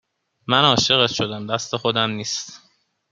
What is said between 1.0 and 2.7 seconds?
شدم دست خودم نیست